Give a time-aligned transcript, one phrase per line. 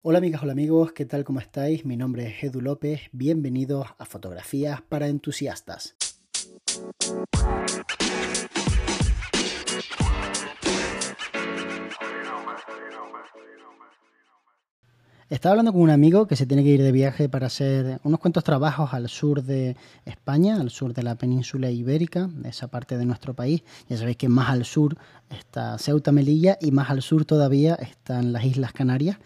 [0.00, 1.24] Hola amigas, hola amigos, ¿qué tal?
[1.24, 1.84] ¿Cómo estáis?
[1.84, 5.96] Mi nombre es Edu López, bienvenidos a Fotografías para Entusiastas.
[15.28, 18.20] Estaba hablando con un amigo que se tiene que ir de viaje para hacer unos
[18.20, 19.76] cuantos trabajos al sur de
[20.06, 23.64] España, al sur de la península ibérica, esa parte de nuestro país.
[23.88, 24.96] Ya sabéis que más al sur
[25.28, 29.18] está Ceuta, Melilla y más al sur todavía están las Islas Canarias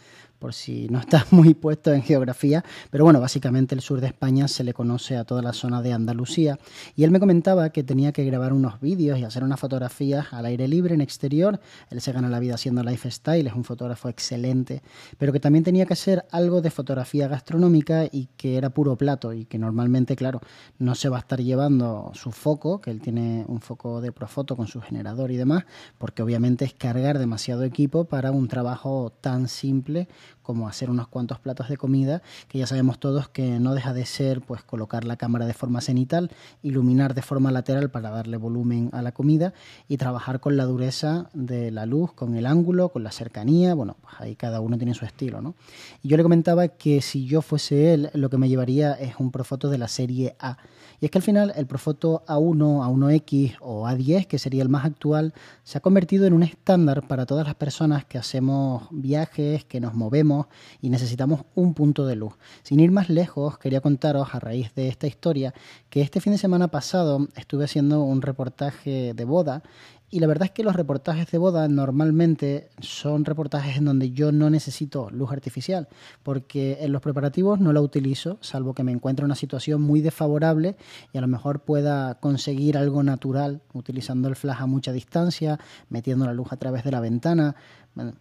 [0.43, 4.49] por si no estás muy puesto en geografía, pero bueno, básicamente el sur de España
[4.49, 6.59] se le conoce a toda la zona de Andalucía.
[6.97, 10.47] Y él me comentaba que tenía que grabar unos vídeos y hacer unas fotografías al
[10.47, 14.83] aire libre en exterior, él se gana la vida haciendo lifestyle, es un fotógrafo excelente,
[15.17, 19.33] pero que también tenía que hacer algo de fotografía gastronómica y que era puro plato
[19.33, 20.41] y que normalmente, claro,
[20.81, 24.57] no se va a estar llevando su foco, que él tiene un foco de Profoto
[24.57, 25.67] con su generador y demás,
[25.99, 30.09] porque obviamente es cargar demasiado equipo para un trabajo tan simple
[30.43, 34.07] como hacer unos cuantos platos de comida, que ya sabemos todos que no deja de
[34.07, 36.31] ser pues colocar la cámara de forma cenital,
[36.63, 39.53] iluminar de forma lateral para darle volumen a la comida
[39.89, 43.97] y trabajar con la dureza de la luz, con el ángulo, con la cercanía, bueno,
[44.01, 45.55] pues ahí cada uno tiene su estilo, ¿no?
[46.03, 49.31] Y yo le comentaba que si yo fuese él, lo que me llevaría es un
[49.33, 50.59] Profoto de la serie A.
[51.03, 54.85] Y es que al final el Profoto A1, A1X o A10, que sería el más
[54.85, 59.81] actual, se ha convertido en un estándar para todas las personas que hacemos viajes, que
[59.81, 60.47] nos movemos,
[60.81, 62.35] y necesitamos un punto de luz.
[62.63, 65.53] Sin ir más lejos, quería contaros a raíz de esta historia
[65.91, 69.65] que este fin de semana pasado estuve haciendo un reportaje de boda
[70.13, 74.31] y la verdad es que los reportajes de boda normalmente son reportajes en donde yo
[74.31, 75.89] no necesito luz artificial,
[76.23, 80.03] porque en los preparativos no la utilizo, salvo que me encuentre en una situación muy
[80.03, 80.77] desfavorable
[81.15, 86.27] y a lo mejor pueda conseguir algo natural utilizando el flash a mucha distancia, metiendo
[86.27, 87.57] la luz a través de la ventana.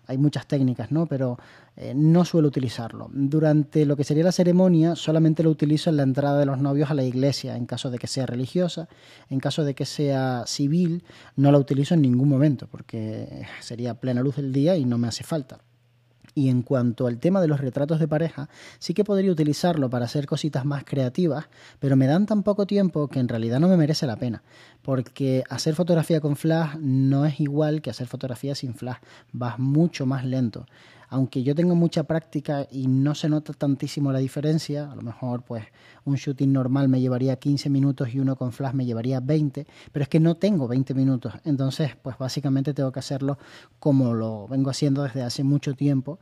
[0.08, 1.06] Hay muchas técnicas, ¿no?
[1.06, 1.38] Pero
[1.78, 3.10] eh, no suelo utilizarlo.
[3.14, 6.92] Durante lo que sería la ceremonia, solamente lo utilizo en la entrada de los novios
[6.92, 8.90] a la iglesia, en caso de que sea religiosa.
[9.30, 11.04] En caso de que sea civil,
[11.36, 15.08] no la utilizo en ningún momento, porque sería plena luz del día y no me
[15.08, 15.60] hace falta.
[16.34, 18.50] Y en cuanto al tema de los retratos de pareja,
[18.80, 21.46] sí que podría utilizarlo para hacer cositas más creativas,
[21.80, 24.44] pero me dan tan poco tiempo que en realidad no me merece la pena,
[24.82, 29.00] porque hacer fotografía con flash no es igual que hacer fotografía sin flash,
[29.32, 30.66] vas mucho más lento
[31.12, 35.44] aunque yo tengo mucha práctica y no se nota tantísimo la diferencia, a lo mejor
[35.44, 35.66] pues
[36.06, 40.04] un shooting normal me llevaría 15 minutos y uno con flash me llevaría 20, pero
[40.04, 43.38] es que no tengo 20 minutos, entonces pues básicamente tengo que hacerlo
[43.78, 46.18] como lo vengo haciendo desde hace mucho tiempo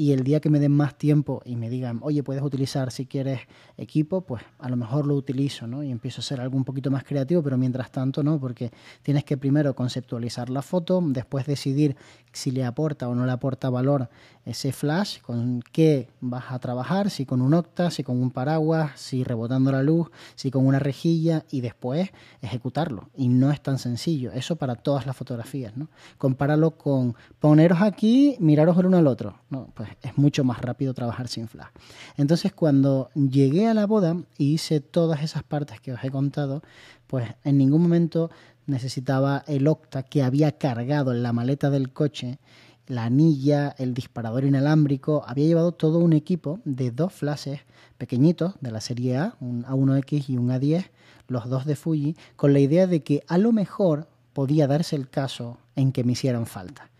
[0.00, 3.04] y el día que me den más tiempo y me digan, oye, puedes utilizar si
[3.04, 3.40] quieres
[3.76, 5.82] equipo, pues a lo mejor lo utilizo, ¿no?
[5.82, 8.70] Y empiezo a hacer algo un poquito más creativo, pero mientras tanto no, porque
[9.02, 11.96] tienes que primero conceptualizar la foto, después decidir
[12.32, 14.08] si le aporta o no le aporta valor
[14.46, 18.92] ese flash, con qué vas a trabajar, si con un octa, si con un paraguas,
[18.98, 23.10] si rebotando la luz, si con una rejilla y después ejecutarlo.
[23.14, 25.88] Y no es tan sencillo, eso para todas las fotografías, ¿no?
[26.16, 29.68] Compáralo con poneros aquí, miraros el uno al otro, ¿no?
[29.74, 31.68] Pues es mucho más rápido trabajar sin flash.
[32.16, 36.62] Entonces cuando llegué a la boda y hice todas esas partes que os he contado,
[37.06, 38.30] pues en ningún momento
[38.66, 42.38] necesitaba el octa que había cargado en la maleta del coche,
[42.86, 47.60] la anilla, el disparador inalámbrico, había llevado todo un equipo de dos flashes
[47.98, 50.90] pequeñitos de la serie A, un A1X y un A10,
[51.28, 55.08] los dos de Fuji, con la idea de que a lo mejor podía darse el
[55.08, 56.90] caso en que me hicieran falta.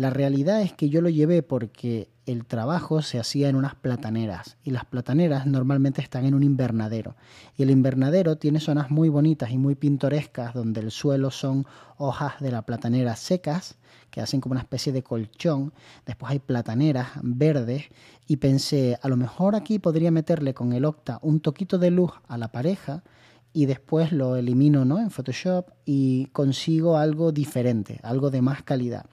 [0.00, 4.56] La realidad es que yo lo llevé porque el trabajo se hacía en unas plataneras
[4.64, 7.16] y las plataneras normalmente están en un invernadero
[7.58, 11.66] y el invernadero tiene zonas muy bonitas y muy pintorescas donde el suelo son
[11.98, 13.76] hojas de la platanera secas
[14.10, 15.74] que hacen como una especie de colchón,
[16.06, 17.90] después hay plataneras verdes
[18.26, 22.12] y pensé a lo mejor aquí podría meterle con el octa un toquito de luz
[22.26, 23.04] a la pareja
[23.52, 24.98] y después lo elimino ¿no?
[24.98, 29.04] en Photoshop y consigo algo diferente, algo de más calidad.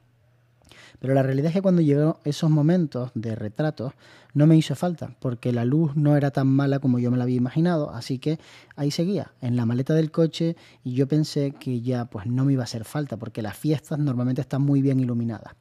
[1.00, 3.94] Pero la realidad es que cuando llegó esos momentos de retratos
[4.34, 7.24] no me hizo falta, porque la luz no era tan mala como yo me la
[7.24, 8.40] había imaginado, así que
[8.76, 12.54] ahí seguía, en la maleta del coche, y yo pensé que ya pues no me
[12.54, 15.54] iba a hacer falta, porque las fiestas normalmente están muy bien iluminadas.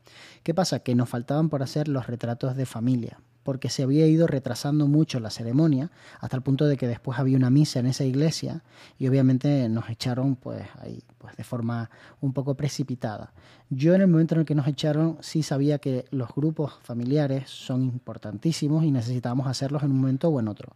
[0.43, 0.81] ¿Qué pasa?
[0.81, 5.21] Que nos faltaban por hacer los retratos de familia, porque se había ido retrasando mucho
[5.21, 8.65] la ceremonia hasta el punto de que después había una misa en esa iglesia
[8.99, 11.89] y obviamente nos echaron pues ahí pues de forma
[12.21, 13.33] un poco precipitada.
[13.71, 17.49] Yo en el momento en el que nos echaron sí sabía que los grupos familiares
[17.49, 20.73] son importantísimos y necesitábamos hacerlos en un momento o en otro.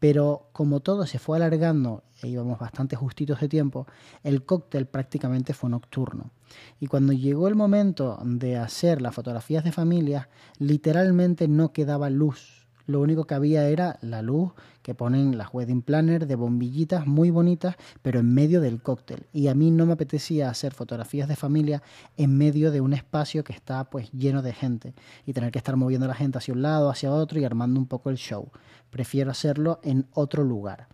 [0.00, 3.86] Pero como todo se fue alargando e íbamos bastante justitos de tiempo,
[4.24, 6.32] el cóctel prácticamente fue nocturno.
[6.80, 10.28] Y cuando llegó el momento de hacer las fotografías de familias,
[10.58, 12.58] literalmente no quedaba luz
[12.88, 17.28] lo único que había era la luz que ponen las wedding planner de bombillitas muy
[17.28, 19.26] bonitas, pero en medio del cóctel.
[19.30, 21.82] Y a mí no me apetecía hacer fotografías de familia
[22.16, 24.94] en medio de un espacio que está pues lleno de gente
[25.26, 27.78] y tener que estar moviendo a la gente hacia un lado, hacia otro y armando
[27.78, 28.50] un poco el show.
[28.88, 30.88] Prefiero hacerlo en otro lugar.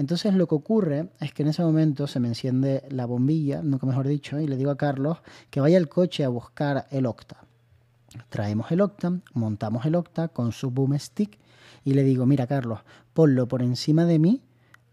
[0.00, 3.86] Entonces lo que ocurre es que en ese momento se me enciende la bombilla, nunca
[3.86, 5.18] mejor dicho, y le digo a Carlos
[5.50, 7.44] que vaya al coche a buscar el octa.
[8.30, 11.38] Traemos el Octa, montamos el Octa con su boom stick
[11.84, 12.80] y le digo, mira Carlos,
[13.12, 14.42] ponlo por encima de mí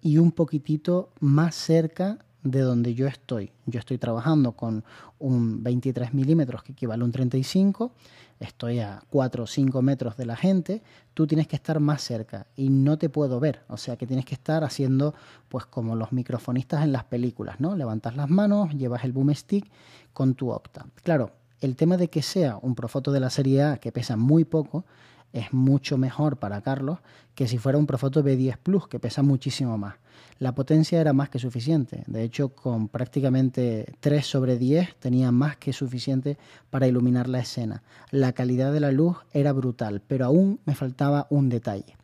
[0.01, 3.53] y un poquitito más cerca de donde yo estoy.
[3.65, 4.83] Yo estoy trabajando con
[5.19, 7.93] un 23 milímetros que equivale a un 35,
[8.39, 10.81] estoy a 4 o 5 metros de la gente,
[11.13, 14.25] tú tienes que estar más cerca y no te puedo ver, o sea que tienes
[14.25, 15.15] que estar haciendo
[15.49, 17.75] pues como los microfonistas en las películas, ¿no?
[17.75, 19.69] Levantas las manos, llevas el boom stick
[20.13, 20.85] con tu octa.
[21.03, 24.45] Claro, el tema de que sea un Profoto de la serie A que pesa muy
[24.45, 24.85] poco
[25.33, 26.99] es mucho mejor para Carlos
[27.35, 29.95] que si fuera un Profoto B10 Plus que pesa muchísimo más.
[30.39, 32.03] La potencia era más que suficiente.
[32.07, 36.37] De hecho, con prácticamente 3 sobre 10 tenía más que suficiente
[36.69, 37.83] para iluminar la escena.
[38.11, 41.97] La calidad de la luz era brutal, pero aún me faltaba un detalle.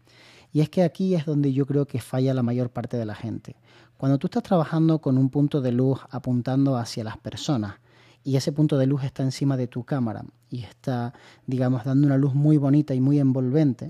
[0.51, 3.15] Y es que aquí es donde yo creo que falla la mayor parte de la
[3.15, 3.55] gente.
[3.97, 7.75] Cuando tú estás trabajando con un punto de luz apuntando hacia las personas,
[8.23, 10.23] y ese punto de luz está encima de tu cámara
[10.53, 11.13] y está,
[11.47, 13.87] digamos, dando una luz muy bonita y muy envolvente,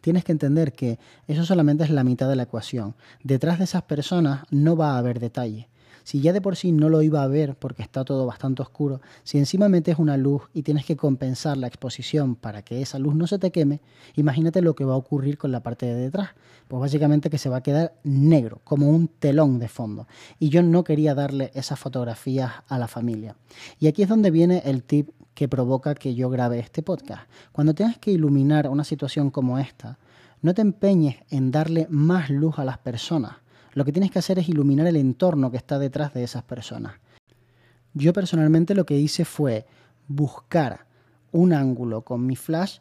[0.00, 2.94] tienes que entender que eso solamente es la mitad de la ecuación.
[3.22, 5.68] Detrás de esas personas no va a haber detalle.
[6.02, 9.02] Si ya de por sí no lo iba a ver porque está todo bastante oscuro,
[9.22, 13.14] si encima metes una luz y tienes que compensar la exposición para que esa luz
[13.14, 13.80] no se te queme,
[14.14, 16.30] imagínate lo que va a ocurrir con la parte de detrás.
[16.68, 20.06] Pues básicamente que se va a quedar negro, como un telón de fondo.
[20.38, 23.36] Y yo no quería darle esas fotografías a la familia.
[23.78, 27.30] Y aquí es donde viene el tip que provoca que yo grabe este podcast.
[27.52, 29.98] Cuando tengas que iluminar una situación como esta,
[30.42, 33.36] no te empeñes en darle más luz a las personas
[33.76, 36.94] lo que tienes que hacer es iluminar el entorno que está detrás de esas personas.
[37.92, 39.66] Yo personalmente lo que hice fue
[40.08, 40.86] buscar
[41.30, 42.78] un ángulo con mi flash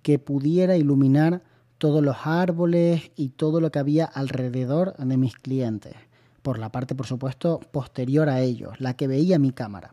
[0.00, 1.42] que pudiera iluminar
[1.76, 5.94] todos los árboles y todo lo que había alrededor de mis clientes,
[6.40, 9.92] por la parte por supuesto posterior a ellos, la que veía mi cámara.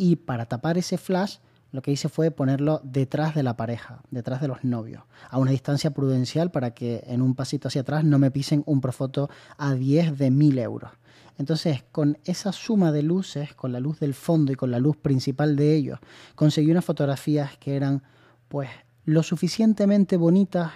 [0.00, 1.36] Y para tapar ese flash
[1.72, 5.50] lo que hice fue ponerlo detrás de la pareja, detrás de los novios, a una
[5.50, 9.74] distancia prudencial para que en un pasito hacia atrás no me pisen un profoto a
[9.74, 10.90] 10 de 1000 euros.
[11.36, 14.96] Entonces, con esa suma de luces, con la luz del fondo y con la luz
[14.96, 15.98] principal de ellos,
[16.34, 18.02] conseguí unas fotografías que eran,
[18.48, 18.70] pues,
[19.04, 20.72] lo suficientemente bonitas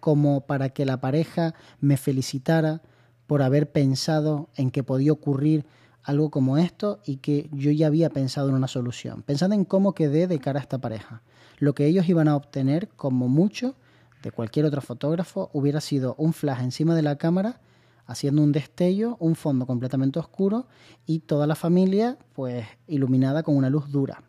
[0.00, 2.82] como para que la pareja me felicitara
[3.26, 5.64] por haber pensado en que podía ocurrir
[6.06, 9.22] algo como esto y que yo ya había pensado en una solución.
[9.22, 11.20] Pensad en cómo quedé de cara a esta pareja.
[11.58, 13.74] Lo que ellos iban a obtener, como mucho,
[14.22, 17.60] de cualquier otro fotógrafo, hubiera sido un flash encima de la cámara
[18.06, 20.68] haciendo un destello, un fondo completamente oscuro
[21.06, 24.22] y toda la familia pues iluminada con una luz dura.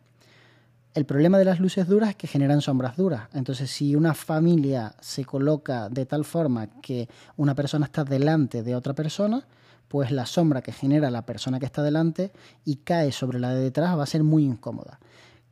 [0.94, 3.28] El problema de las luces duras es que generan sombras duras.
[3.32, 8.74] Entonces, si una familia se coloca de tal forma que una persona está delante de
[8.74, 9.46] otra persona,
[9.88, 12.30] pues la sombra que genera la persona que está delante
[12.64, 15.00] y cae sobre la de detrás va a ser muy incómoda.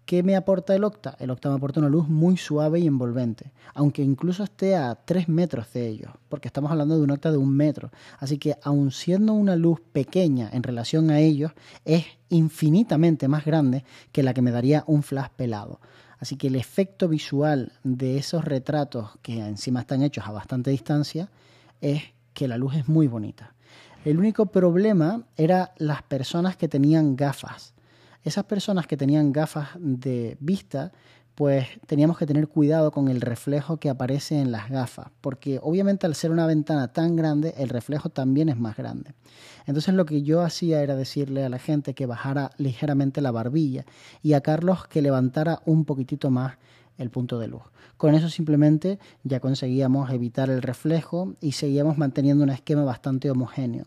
[0.06, 1.16] ¿Qué me aporta el octa?
[1.18, 5.28] El octa me aporta una luz muy suave y envolvente, aunque incluso esté a 3
[5.28, 7.90] metros de ellos, porque estamos hablando de un octa de un metro.
[8.20, 11.50] Así que aun siendo una luz pequeña en relación a ellos,
[11.84, 15.80] es infinitamente más grande que la que me daría un flash pelado.
[16.20, 21.30] Así que el efecto visual de esos retratos, que encima están hechos a bastante distancia,
[21.80, 23.55] es que la luz es muy bonita.
[24.06, 27.74] El único problema era las personas que tenían gafas.
[28.22, 30.92] Esas personas que tenían gafas de vista,
[31.34, 36.06] pues teníamos que tener cuidado con el reflejo que aparece en las gafas, porque obviamente
[36.06, 39.10] al ser una ventana tan grande, el reflejo también es más grande.
[39.66, 43.86] Entonces lo que yo hacía era decirle a la gente que bajara ligeramente la barbilla
[44.22, 46.58] y a Carlos que levantara un poquitito más
[46.98, 47.62] el punto de luz.
[47.96, 53.86] Con eso simplemente ya conseguíamos evitar el reflejo y seguíamos manteniendo un esquema bastante homogéneo.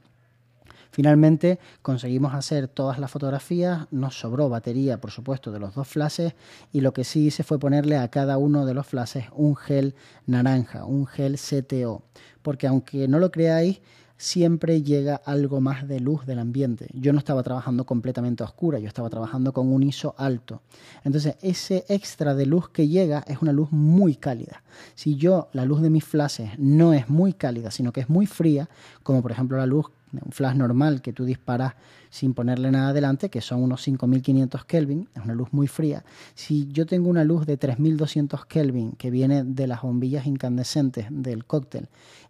[0.91, 6.33] Finalmente conseguimos hacer todas las fotografías, nos sobró batería, por supuesto, de los dos flashes
[6.73, 9.93] y lo que sí hice fue ponerle a cada uno de los flashes un gel
[10.25, 12.01] naranja, un gel CTO,
[12.41, 13.81] porque aunque no lo creáis,
[14.19, 16.87] siempre llega algo más de luz del ambiente.
[16.93, 20.61] Yo no estaba trabajando completamente a oscura, yo estaba trabajando con un ISO alto.
[21.05, 24.61] Entonces, ese extra de luz que llega es una luz muy cálida.
[24.93, 28.27] Si yo, la luz de mis flashes no es muy cálida, sino que es muy
[28.27, 28.69] fría,
[29.03, 31.73] como por ejemplo la luz un flash normal que tú disparas
[32.09, 36.03] sin ponerle nada adelante, que son unos 5500 Kelvin, es una luz muy fría.
[36.33, 41.45] Si yo tengo una luz de 3200 Kelvin que viene de las bombillas incandescentes del
[41.45, 41.87] cóctel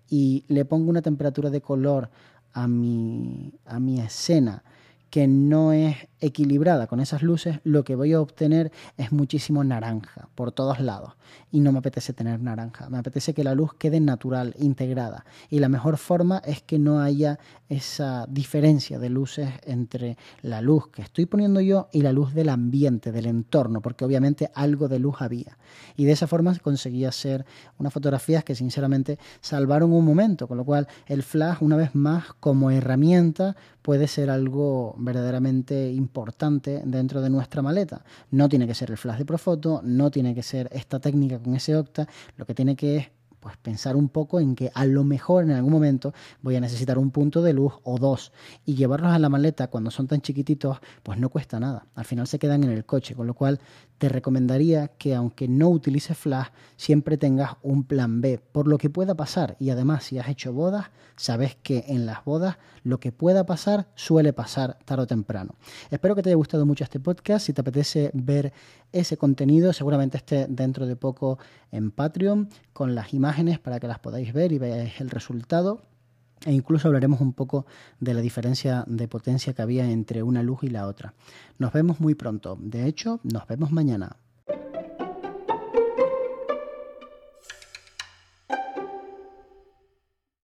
[0.10, 2.10] y le pongo una temperatura de color
[2.54, 4.64] a mi, a mi escena
[5.10, 10.30] que no es equilibrada con esas luces, lo que voy a obtener es muchísimo naranja
[10.36, 11.14] por todos lados.
[11.52, 15.26] Y no me apetece tener naranja, me apetece que la luz quede natural, integrada.
[15.50, 20.88] Y la mejor forma es que no haya esa diferencia de luces entre la luz
[20.88, 25.00] que estoy poniendo yo y la luz del ambiente, del entorno, porque obviamente algo de
[25.00, 25.58] luz había.
[25.96, 27.46] Y de esa forma conseguí hacer
[27.78, 32.34] unas fotografías que sinceramente salvaron un momento, con lo cual el flash, una vez más,
[32.40, 36.09] como herramienta, puede ser algo verdaderamente importante
[36.86, 38.04] dentro de nuestra maleta.
[38.32, 41.56] No tiene que ser el flash de Profoto, no tiene que ser esta técnica con
[41.56, 43.08] ese octa, lo que tiene que es
[43.40, 46.98] pues pensar un poco en que a lo mejor en algún momento voy a necesitar
[46.98, 48.32] un punto de luz o dos.
[48.66, 51.86] Y llevarlos a la maleta cuando son tan chiquititos pues no cuesta nada.
[51.96, 53.60] Al final se quedan en el coche con lo cual
[53.98, 58.90] te recomendaría que aunque no utilices flash siempre tengas un plan B por lo que
[58.90, 59.56] pueda pasar.
[59.60, 63.88] Y además si has hecho bodas sabes que en las bodas lo que pueda pasar
[63.96, 65.56] suele pasar tarde o temprano.
[65.92, 67.46] Espero que te haya gustado mucho este podcast.
[67.46, 68.54] Si te apetece ver
[68.92, 71.38] ese contenido seguramente esté dentro de poco
[71.72, 75.84] en Patreon con las imágenes para que las podáis ver y veáis el resultado.
[76.46, 77.68] E incluso hablaremos un poco
[78.00, 81.14] de la diferencia de potencia que había entre una luz y la otra.
[81.60, 82.58] Nos vemos muy pronto.
[82.60, 84.16] De hecho, nos vemos mañana.